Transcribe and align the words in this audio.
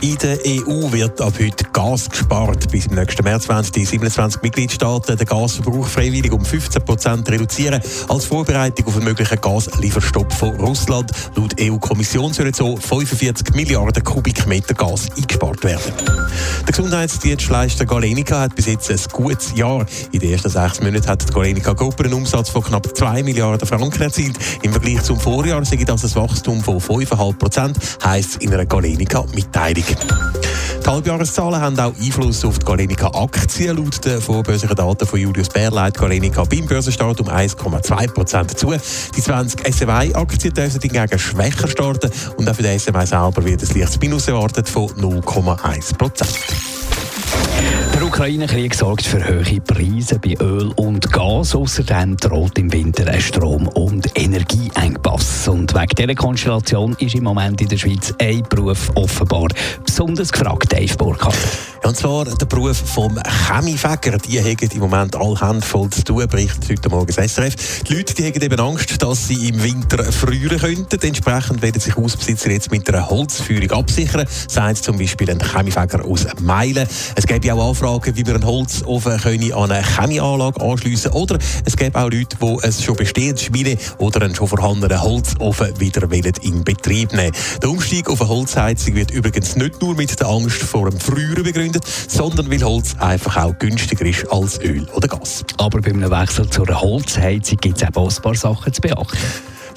In 0.00 0.16
der 0.18 0.38
EU 0.46 0.92
wird 0.92 1.20
ab 1.20 1.32
heute 1.40 1.64
Gas 1.72 2.08
gespart. 2.08 2.70
Bis 2.70 2.86
im 2.86 2.94
nächsten 2.94 3.24
März 3.24 3.48
wollen 3.48 3.66
die 3.74 3.84
27 3.84 4.42
Mitgliedstaaten 4.42 5.16
den 5.16 5.26
Gasverbrauch 5.26 5.88
freiwillig 5.88 6.30
um 6.30 6.44
15 6.44 6.84
Prozent 6.84 7.28
reduzieren. 7.28 7.82
Als 8.08 8.26
Vorbereitung 8.26 8.86
auf 8.86 8.94
einen 8.94 9.06
möglichen 9.06 9.40
Gaslieferstopp 9.40 10.32
von 10.32 10.54
Russland. 10.60 11.10
Laut 11.34 11.60
EU-Kommission 11.60 12.32
sollen 12.32 12.54
so 12.54 12.76
45 12.76 13.56
Milliarden 13.56 14.04
Kubikmeter 14.04 14.74
Gas 14.74 15.08
eingespart 15.16 15.64
werden. 15.64 15.92
Der 16.60 16.72
Gesundheitsdienstleister 16.72 17.84
Galenica 17.84 18.38
hat 18.38 18.54
bis 18.54 18.66
jetzt 18.66 18.92
ein 18.92 19.00
gutes 19.10 19.52
Jahr. 19.56 19.84
In 20.12 20.20
den 20.20 20.30
ersten 20.30 20.50
sechs 20.50 20.80
Monaten 20.80 21.08
hat 21.08 21.28
die 21.28 21.32
Galenica 21.32 21.72
Gruppe 21.72 22.04
einen 22.04 22.14
Umsatz 22.14 22.50
von 22.50 22.62
knapp 22.62 22.96
2 22.96 23.24
Milliarden 23.24 23.66
Franken 23.66 24.02
erzielt. 24.02 24.38
Im 24.62 24.70
Vergleich 24.70 25.02
zum 25.02 25.18
Vorjahr 25.18 25.64
sei 25.64 25.76
das 25.78 26.04
ein 26.04 26.22
Wachstum 26.22 26.62
von 26.62 26.78
5,5 26.78 27.36
Prozent, 27.36 27.78
heisst 28.04 28.30
es 28.30 28.36
in 28.36 28.54
einer 28.54 28.64
Galenica-Mitteilung. 28.64 29.87
Die 29.94 30.90
Halbjahreszahlen 30.90 31.60
haben 31.60 31.78
auch 31.78 31.92
Einfluss 32.00 32.44
auf 32.44 32.58
die 32.58 32.64
Galenica-Aktien. 32.64 33.76
Laut 33.76 34.04
den 34.04 34.20
vorbörslichen 34.20 34.74
Daten 34.74 35.06
von 35.06 35.18
Julius 35.18 35.48
Bär 35.48 35.70
leitet 35.70 36.00
Galenica 36.00 36.44
beim 36.44 36.66
Börsenstart 36.66 37.20
um 37.20 37.28
1,2 37.28 38.12
Prozent 38.12 38.58
zu. 38.58 38.72
Die 39.14 39.22
20 39.22 39.74
SMI-Aktien 39.74 40.54
dürfen 40.54 40.80
hingegen 40.80 41.18
schwächer 41.18 41.68
starten 41.68 42.10
und 42.36 42.48
auch 42.48 42.54
für 42.54 42.62
den 42.62 42.78
SMI 42.78 43.06
selber 43.06 43.44
wird 43.44 43.62
ein 43.62 43.78
leichtes 43.78 44.00
Minus 44.00 44.28
erwartet 44.28 44.68
von 44.68 44.88
0,1 44.88 45.96
Prozent. 45.96 46.38
Der 46.38 47.07
Ukraine-Krieg 48.18 48.74
sorgt 48.74 49.06
für 49.06 49.24
hohe 49.24 49.60
Preise 49.60 50.18
bei 50.18 50.34
Öl 50.40 50.72
und 50.74 51.12
Gas. 51.12 51.54
Außerdem 51.54 52.16
droht 52.16 52.58
im 52.58 52.72
Winter 52.72 53.06
ein 53.06 53.20
Strom- 53.20 53.68
und 53.68 54.10
Energieengpass. 54.18 55.46
Und 55.46 55.72
wegen 55.72 55.94
dieser 55.96 56.16
Konstellation 56.16 56.96
ist 56.98 57.14
im 57.14 57.22
Moment 57.22 57.60
in 57.60 57.68
der 57.68 57.78
Schweiz 57.78 58.12
ein 58.18 58.42
Beruf 58.42 58.90
offenbar 58.96 59.46
besonders 59.86 60.32
gefragt, 60.32 60.72
Dave 60.72 60.96
Burkhardt. 60.96 61.38
Und 61.84 61.96
zwar 61.96 62.24
der 62.24 62.46
Beruf 62.46 62.76
vom 62.76 63.18
Chemiefäger. 63.46 64.18
Die 64.18 64.40
haben 64.40 64.68
im 64.74 64.80
Moment 64.80 65.14
alle 65.14 65.40
Hände 65.40 65.64
voll 65.64 65.88
zu 65.90 66.02
tun, 66.02 66.26
berichtet 66.28 66.68
heute 66.68 66.88
Morgen 66.88 67.12
das 67.14 67.34
SRF. 67.34 67.84
Die 67.84 67.94
Leute 67.94 68.14
die 68.14 68.26
haben 68.26 68.42
eben 68.42 68.60
Angst, 68.60 69.00
dass 69.00 69.28
sie 69.28 69.48
im 69.48 69.62
Winter 69.62 70.02
frieren 70.04 70.58
könnten. 70.58 71.00
Entsprechend 71.00 71.62
werden 71.62 71.80
sich 71.80 71.96
Hausbesitzer 71.96 72.50
jetzt 72.50 72.70
mit 72.72 72.92
einer 72.92 73.08
Holzführung 73.08 73.70
absichern, 73.70 74.26
sagt 74.48 74.78
zum 74.78 74.98
Beispiel 74.98 75.30
ein 75.30 75.40
Chemiefäger 75.40 76.04
aus 76.04 76.26
Meilen. 76.40 76.86
Es 77.14 77.24
ja 77.44 77.54
auch 77.54 77.68
Anfragen, 77.68 78.07
wie 78.16 78.24
man 78.24 78.36
einen 78.36 78.46
Holzofen 78.46 79.18
können 79.18 79.52
an 79.52 79.70
eine 79.70 79.84
Chemieanlage 79.84 80.60
anschliessen 80.60 81.12
Oder 81.12 81.38
es 81.64 81.76
gibt 81.76 81.96
auch 81.96 82.10
Leute, 82.10 82.36
die 82.40 82.64
ein 82.64 82.72
schon 82.72 82.96
bestehendes 82.96 83.44
Schmiede 83.44 83.76
oder 83.98 84.22
einen 84.22 84.34
schon 84.34 84.48
vorhandenen 84.48 85.02
Holzofen 85.02 85.78
wieder 85.80 86.08
in 86.42 86.64
Betrieb 86.64 87.12
nehmen 87.12 87.32
Der 87.62 87.70
Umstieg 87.70 88.08
auf 88.08 88.20
eine 88.20 88.30
Holzheizung 88.30 88.94
wird 88.94 89.10
übrigens 89.10 89.56
nicht 89.56 89.80
nur 89.80 89.94
mit 89.94 90.18
der 90.18 90.28
Angst 90.28 90.62
vor 90.62 90.88
dem 90.90 91.00
Frieren 91.00 91.42
begründet, 91.42 91.84
sondern 92.08 92.50
weil 92.50 92.62
Holz 92.62 92.94
einfach 92.98 93.36
auch 93.36 93.58
günstiger 93.58 94.06
ist 94.06 94.30
als 94.30 94.60
Öl 94.60 94.86
oder 94.94 95.08
Gas. 95.08 95.44
Aber 95.56 95.80
bei 95.80 95.90
einem 95.90 96.10
Wechsel 96.10 96.48
zu 96.48 96.64
einer 96.64 96.80
Holzheizung 96.80 97.58
gibt 97.58 97.82
es 97.82 97.88
auch 97.94 98.08
ein 98.08 98.22
paar 98.22 98.34
Sachen 98.34 98.72
zu 98.72 98.80
beachten. 98.80 99.18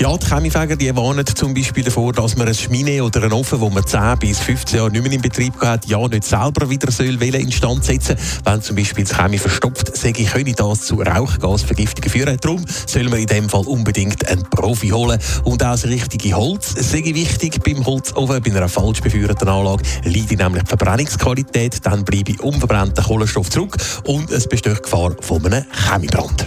Ja, 0.00 0.16
die 0.16 0.26
Chemiefäger 0.26 0.76
die 0.76 0.96
warnen 0.96 1.26
zum 1.26 1.52
Beispiel 1.52 1.84
davor, 1.84 2.14
dass 2.14 2.34
man 2.34 2.48
ein 2.48 2.54
Schmine 2.54 3.04
oder 3.04 3.22
einen 3.22 3.34
Ofen, 3.34 3.60
wo 3.60 3.68
man 3.68 3.86
10 3.86 4.18
bis 4.18 4.38
15 4.38 4.78
Jahre 4.78 4.90
nicht 4.90 5.02
mehr 5.02 5.12
in 5.12 5.20
Betrieb 5.20 5.52
hat, 5.60 5.84
ja 5.84 5.98
nicht 6.08 6.24
selber 6.24 6.70
wieder 6.70 6.90
soll 6.90 7.22
instand 7.22 7.84
setzen 7.84 8.16
Wenn 8.44 8.62
zum 8.62 8.76
Beispiel 8.76 9.04
das 9.04 9.18
Chemie 9.18 9.36
verstopft 9.36 9.94
sei, 9.94 10.12
könne 10.12 10.54
das 10.54 10.80
zu 10.86 11.02
Rauchgasvergiftungen 11.02 12.10
führen. 12.10 12.38
Darum 12.40 12.64
soll 12.86 13.10
man 13.10 13.18
in 13.18 13.26
dem 13.26 13.50
Fall 13.50 13.66
unbedingt 13.66 14.26
einen 14.26 14.42
Profi 14.44 14.88
holen. 14.88 15.20
Und 15.44 15.62
auch 15.62 15.72
das 15.72 15.84
richtige 15.84 16.32
Holz 16.34 16.76
sei 16.78 17.04
wichtig 17.04 17.62
beim 17.62 17.84
Holzofen. 17.84 18.42
Bei 18.42 18.50
einer 18.56 18.70
falsch 18.70 19.02
beführten 19.02 19.48
Anlage 19.48 19.82
leidet 20.04 20.38
nämlich 20.38 20.62
die 20.62 20.68
Verbrennungsqualität, 20.68 21.84
dann 21.84 22.06
bleibe 22.06 22.40
unverbrannter 22.40 23.02
Kohlenstoff 23.02 23.50
zurück 23.50 23.76
und 24.04 24.30
es 24.30 24.48
besteht 24.48 24.82
Gefahr 24.82 25.14
von 25.20 25.44
einem 25.44 25.66
Chemiebrand. 25.90 26.46